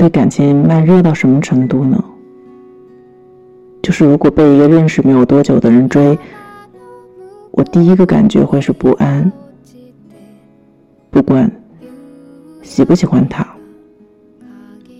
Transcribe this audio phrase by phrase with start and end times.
[0.00, 2.02] 对感情慢热到什么程度呢？
[3.82, 6.18] 就是如果被一个认识没有多久的人追，
[7.50, 9.30] 我第一个感觉会是不安，
[11.10, 11.52] 不管
[12.62, 13.46] 喜不喜欢他，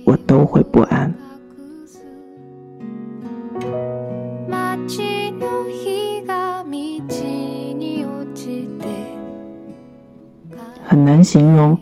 [0.04, 1.10] 我都会不安。
[10.84, 11.78] 很难形容，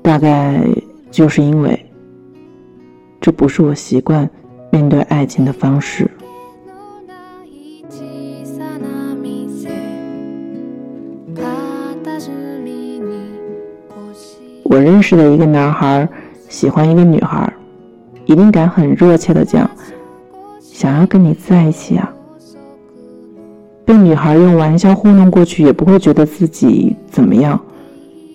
[0.00, 0.66] 大概
[1.10, 1.77] 就是因为
[3.20, 4.28] 这不是我习惯
[4.70, 6.10] 面对爱情的方式。
[14.64, 16.06] 我认识的一个男孩
[16.48, 17.50] 喜欢一个女孩，
[18.26, 19.68] 一定敢很热切的讲，
[20.60, 22.12] 想要跟你在一起啊。
[23.86, 27.58] 被女孩用玩笑糊弄过去，也不会觉得自己怎么样。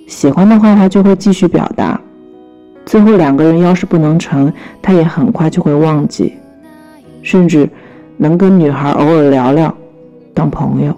[0.08, 2.02] 喜欢的话，他就会继续表达。
[2.86, 6.34] 最后两个人要是不能成，他也很快就会忘记，
[7.22, 7.68] 甚至
[8.18, 9.76] 能跟女孩偶尔聊聊，
[10.34, 10.96] 当朋友。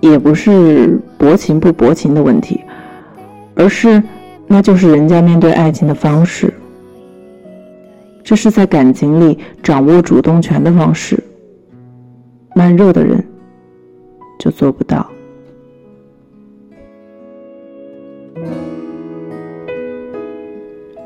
[0.00, 2.60] 也不是薄情不薄情的问题，
[3.54, 4.02] 而是
[4.46, 6.52] 那就是人家面对爱情的方式。
[8.24, 11.22] 这是在感情里掌握主动权的方式，
[12.54, 13.22] 慢热的人
[14.40, 15.08] 就做不到。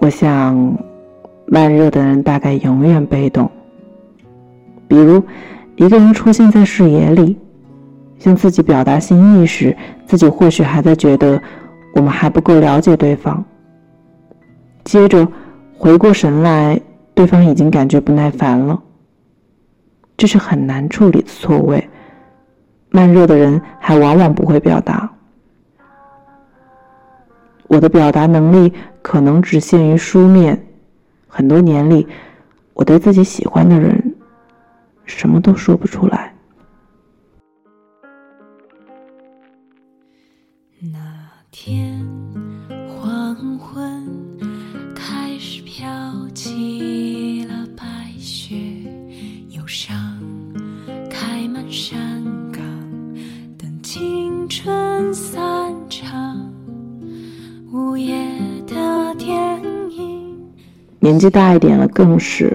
[0.01, 0.57] 我想，
[1.47, 3.51] 慢热的人大概永远被动。
[4.89, 5.23] 比如，
[5.77, 7.37] 一个人出现在视野里，
[8.19, 11.43] 向自己表达心意时，自己或许还在觉得
[11.95, 13.45] 我们还不够了解对方。
[14.85, 15.29] 接着
[15.77, 16.81] 回过神来。
[17.17, 18.83] 对方已经感觉不耐烦了，
[20.17, 21.89] 这是很难处理的错位。
[22.95, 25.13] 慢热的人还往往不会表达。
[27.67, 28.73] 我的表达能力
[29.03, 30.65] 可能只限于书面。
[31.27, 32.07] 很多年里，
[32.73, 34.15] 我对自己喜欢的人，
[35.07, 36.33] 什么都说不出来。
[40.79, 41.01] 那
[41.51, 42.07] 天
[61.25, 62.55] 纪大一点了，更是。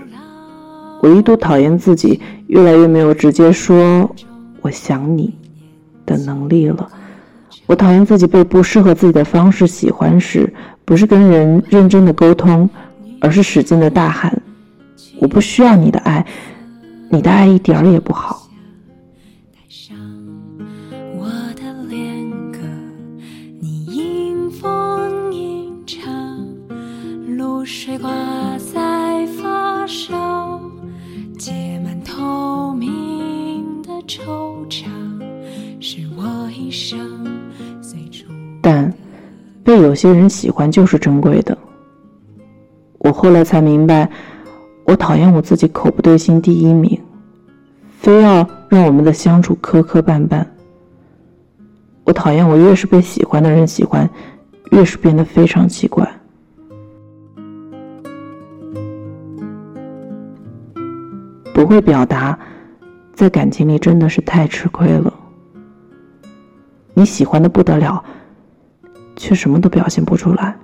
[1.01, 4.07] 我一度讨厌自己越来越没有直接说
[4.61, 5.33] “我想你”
[6.05, 6.87] 的能力了。
[7.65, 10.53] 我讨厌自己被不适合自己的方式喜欢时，
[10.85, 12.69] 不是跟人认真的沟通，
[13.21, 14.39] 而是使劲的大喊
[15.19, 16.23] ：“我不需要你的爱，
[17.09, 18.38] 你的爱一点儿也不好。”
[27.65, 28.09] 水挂
[28.73, 30.59] 在发梢，
[31.37, 34.85] 结满透明的惆怅，
[35.79, 36.99] 是我一生
[37.81, 38.25] 最初
[38.61, 38.91] 但
[39.63, 41.57] 被有些人喜欢就是珍贵的。
[42.99, 44.09] 我后来才明白，
[44.85, 46.99] 我讨厌我自己口不对心第一名，
[47.99, 50.45] 非要让我们的相处磕磕绊绊。
[52.03, 54.09] 我讨厌我越是被喜欢的人喜欢，
[54.71, 56.18] 越是变得非常奇怪。
[61.69, 62.37] 会表达，
[63.13, 65.13] 在感情里真的是太吃亏了。
[66.93, 68.03] 你喜欢的不得了。
[69.19, 70.55] 却什么都表现不出来。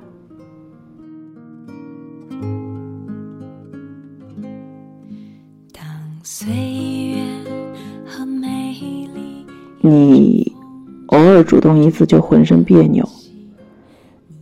[9.81, 10.55] 你
[11.07, 13.05] 偶尔主动一次就浑身别扭，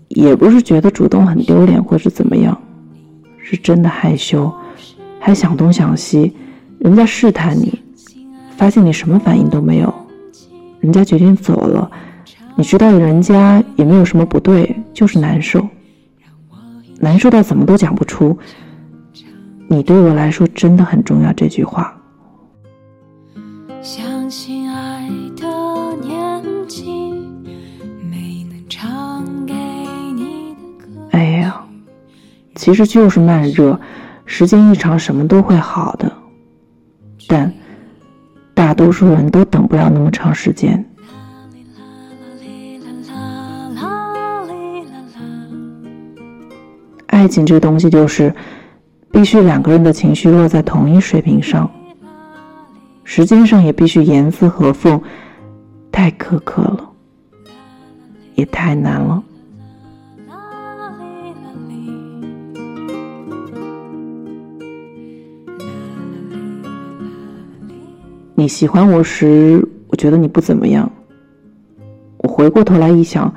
[0.10, 2.56] 也不是觉得主动很丢脸或是怎么样，
[3.40, 4.54] 是真的害羞，
[5.20, 6.32] 还想东想西。
[6.84, 7.82] 人家试探你，
[8.58, 9.94] 发现你什么反应都没有，
[10.82, 11.90] 人家决定走了。
[12.58, 15.66] 你知道人家也没有什么不对，就是难受，
[17.00, 18.38] 难受到怎么都讲不出。
[19.70, 21.98] 你对我来说真的很重要，这句话。
[31.12, 31.66] 哎呀，
[32.56, 33.80] 其实就是慢热，
[34.26, 36.12] 时间一长什么都会好的，
[37.34, 37.52] 但
[38.54, 40.86] 大多数人都等不了那么长时间。
[47.08, 48.32] 爱情这东西就是，
[49.12, 51.68] 必须两个人的情绪落在同一水平上，
[53.04, 55.02] 时间上也必须严丝合缝，
[55.92, 56.92] 太苛刻了，
[58.36, 59.24] 也太难了。
[68.44, 70.92] 你喜欢我时，我觉得你不怎么样。
[72.18, 73.34] 我回过头来一想，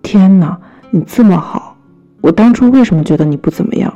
[0.00, 0.58] 天哪，
[0.90, 1.76] 你这么好，
[2.22, 3.94] 我当初为什么觉得你不怎么样？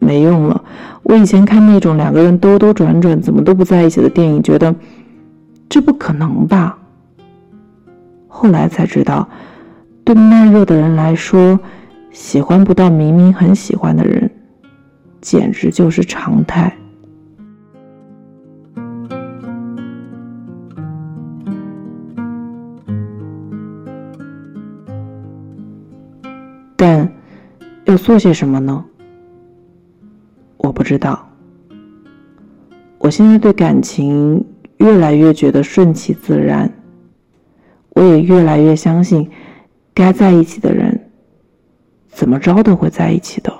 [0.00, 0.64] 没用了，
[1.04, 4.74] 我以前看那种两个人兜兜转转怎么都不在一起的电影，觉得
[5.68, 6.76] 这不可能吧。
[8.26, 9.28] 后来才知道，
[10.02, 11.56] 对慢热的人来说，
[12.10, 14.28] 喜欢不到明明很喜欢的人，
[15.20, 16.76] 简直就是常态。
[28.12, 28.84] 做些什么呢？
[30.58, 31.26] 我不知道。
[32.98, 34.44] 我现在对感情
[34.76, 36.70] 越来越觉得顺其自然，
[37.94, 39.30] 我也越来越相信，
[39.94, 41.08] 该在一起的人，
[42.10, 43.50] 怎么着都会在一起的。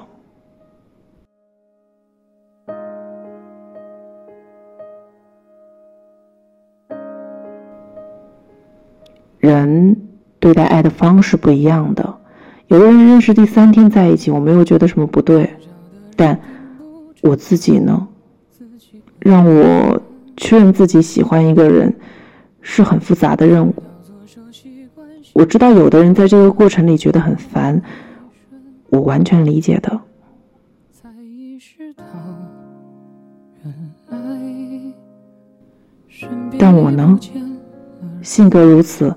[9.39, 9.97] 人
[10.39, 12.19] 对待爱的方式不一样的。
[12.69, 15.51] 有的人认识第三天在一起，我没有觉得什么不对，
[16.17, 16.39] 但
[17.21, 18.09] 我自己呢，
[19.19, 20.01] 让我
[20.37, 21.95] 确认自己喜欢一个人
[22.63, 23.75] 是很复杂的任务。
[25.35, 27.83] 我知道有的人在这个过程里觉得很烦，
[28.89, 30.01] 我完全理解的。
[36.59, 37.19] 但我呢，
[38.23, 39.15] 性格如此。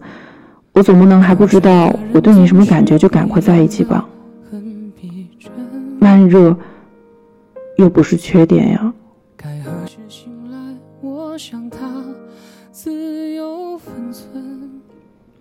[0.76, 4.06] 我总不能还不知道我对你什么感觉就赶快在一起吧？
[6.00, 6.56] 慢热
[7.78, 8.94] 又不是缺点呀。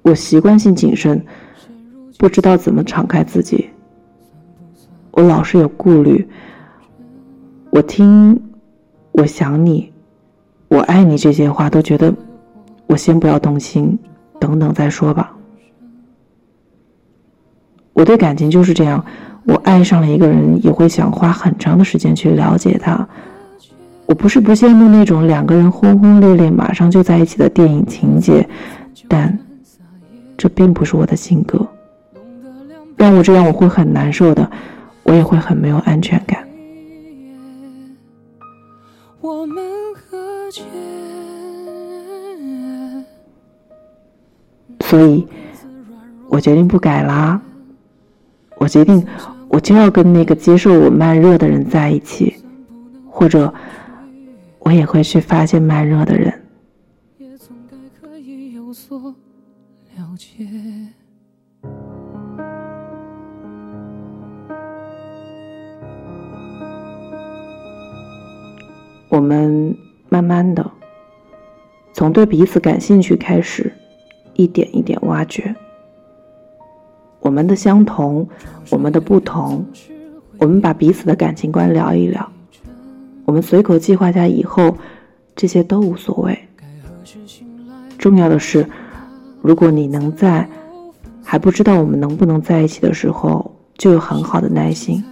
[0.03, 1.21] 我习惯性谨慎，
[2.17, 3.69] 不知道怎么敞开自己。
[5.11, 6.29] 我老是有顾虑。
[7.71, 8.41] 我听
[9.13, 9.93] “我想你
[10.69, 12.15] ”“我爱你”这些话，都觉得
[12.87, 13.99] 我先不要动心。
[14.41, 15.33] 等等再说吧。
[17.93, 19.05] 我对感情就是这样，
[19.45, 23.09] 我爱上了一个人，也会想花很长的时间去了解他。
[24.07, 28.47] 我不是不羡慕那种两个人轰轰烈烈马上就在一起的电影情节，
[29.09, 29.39] 但
[30.37, 31.67] 这并不是我的性格。
[32.97, 34.51] 让我这样，我会很难受的，
[35.05, 36.44] 我也会很没有安全感。
[44.95, 45.27] 所以，
[46.29, 47.43] 我决定不改啦。
[48.59, 49.05] 我决定，
[49.49, 52.33] 我就要跟那个接受我慢热的人在一起，
[53.11, 53.53] 或者，
[54.61, 56.33] 我也会去发现慢热的人。
[69.09, 69.77] 我们
[70.09, 70.71] 慢慢的，
[71.93, 73.73] 从对彼此感兴趣开始。
[74.35, 75.55] 一点一点挖掘
[77.21, 78.29] 我们的相同，
[78.71, 79.65] 我们的不同，
[80.39, 82.31] 我们把彼此的感情观聊一聊，
[83.25, 84.77] 我们随口计划下以后，
[85.35, 86.39] 这些都无所谓。
[87.97, 88.67] 重要的是，
[89.41, 90.47] 如果你能在
[91.23, 95.03] 还不知道我们能不能在一起的时候就有很好的耐心，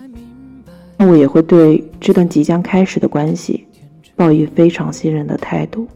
[0.98, 3.66] 那我也会对这段即将开始的关系
[4.14, 5.88] 抱以非常信任的态度。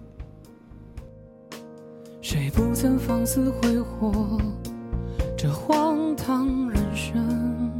[2.29, 4.37] 谁不曾放肆挥霍
[5.39, 7.71] 这荒唐人生？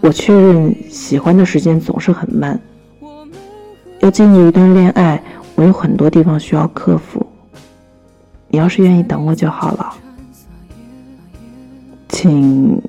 [0.00, 2.58] 我确认喜欢的时间总是很慢。
[4.00, 5.22] 要进入一段恋爱，
[5.54, 7.26] 我有很多地方需要克服。
[8.48, 9.94] 你要是愿意等我就好了。
[12.08, 12.80] 请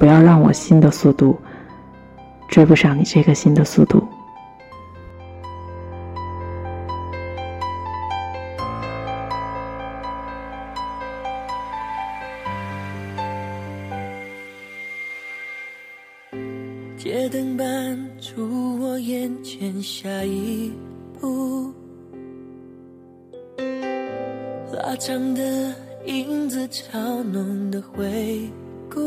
[0.00, 1.38] 不要让我心的速度
[2.48, 4.02] 追不上你这个心的速度。
[27.74, 28.48] 的回
[28.88, 29.00] 顾。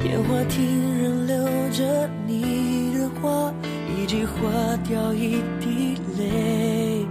[0.00, 1.36] 电话亭仍留
[1.70, 3.54] 着你的话，
[3.96, 4.40] 一句话
[4.88, 7.06] 掉一滴泪。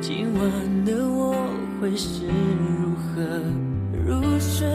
[0.00, 1.34] 今晚的我
[1.80, 3.22] 会是如何
[4.06, 4.68] 入睡？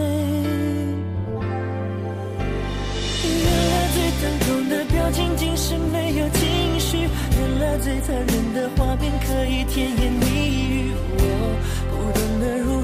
[3.23, 6.97] 原来最疼痛的表情，竟是没有情绪。
[6.97, 10.25] 原来最残忍的画面可以甜言蜜
[10.65, 11.21] 语，我
[11.89, 12.78] 不懂得如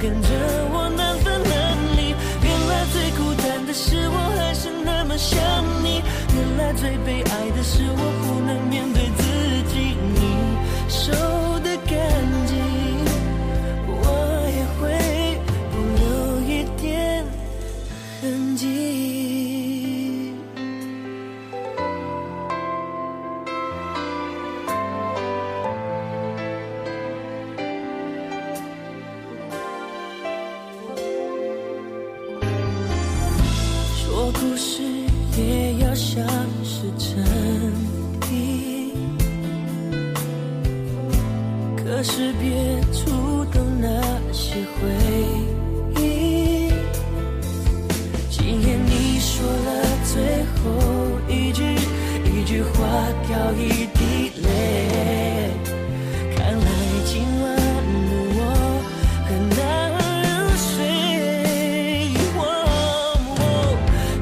[0.00, 0.28] 跟着
[0.70, 1.52] 我难分难
[1.96, 2.14] 离。
[2.42, 5.38] 原来最孤单的是我还是那么想
[5.82, 6.02] 你，
[6.34, 8.97] 原来最悲哀的是我不能面对
[41.98, 43.88] 可是别触动那
[44.32, 44.88] 些回
[46.00, 46.70] 忆。
[48.30, 51.64] 今夜你说了最后一句，
[52.24, 52.68] 一句话
[53.26, 54.46] 掉一滴泪。
[56.36, 56.66] 看来
[57.04, 57.56] 今晚
[58.06, 58.40] 的我
[59.26, 59.28] 很
[59.58, 59.58] 难
[60.22, 60.70] 入睡。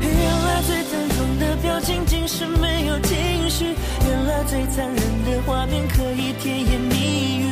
[0.00, 0.08] 原
[0.46, 3.76] 来最疼痛的表情竟是没有情绪，
[4.08, 7.45] 原来最残忍的画面可以甜言蜜语。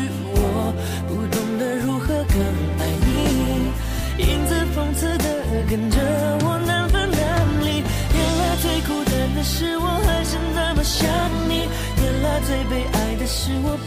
[2.34, 2.42] 更
[2.80, 3.70] 爱你，
[4.18, 5.24] 影子讽刺的
[5.70, 6.00] 跟着
[6.42, 7.20] 我难分难
[7.62, 7.78] 离。
[8.12, 11.08] 原来最孤单的是我还是那么想
[11.48, 11.68] 你，
[12.02, 13.78] 原来最悲哀的是我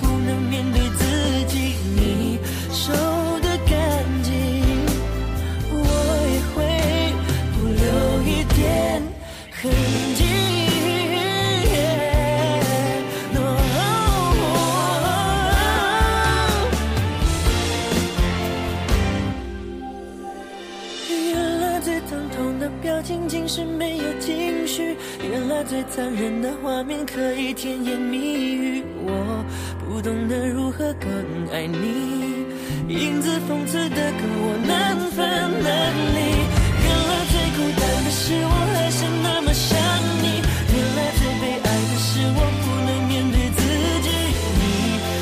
[25.63, 29.43] 最残忍的画面可以甜言蜜语我
[29.79, 31.09] 不懂得如何更
[31.51, 32.45] 爱你。
[32.89, 35.25] 影子讽刺的跟我难分
[35.63, 36.19] 难离
[36.83, 39.77] 原来最孤单的是我还是那么想
[40.21, 40.25] 你。
[40.73, 43.59] 原来最悲哀的是我不能面对自
[44.05, 44.07] 己
[44.59, 44.61] 你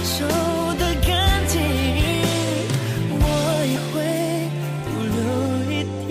[0.03, 0.15] 收
[0.77, 1.09] 的干
[1.47, 1.53] 净
[3.21, 3.23] 我
[3.71, 3.93] 也会
[4.85, 5.17] 不留
[5.71, 5.73] 一
[6.05, 6.09] 点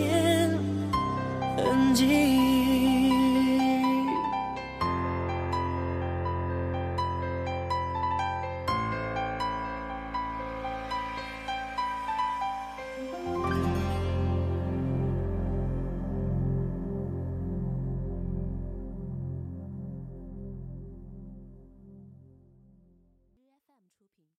[1.58, 2.02] 痕迹